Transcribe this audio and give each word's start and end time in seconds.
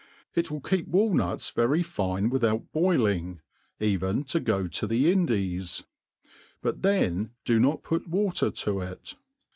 It 0.33 0.49
will 0.49 0.61
keep 0.61 0.87
walnuts 0.87 1.51
very 1.51 1.83
fine 1.83 2.31
without 2.31 2.71
boiling, 2.73 3.39
even 3.79 4.23
to 4.23 4.39
go 4.39 4.65
to 4.65 4.87
the 4.87 5.11
Indies; 5.11 5.83
but 6.63 6.81
then 6.81 7.33
do 7.45 7.59
not 7.59 7.83
put 7.83 8.07
water 8.07 8.49
to 8.49 8.79
it. 8.79 9.13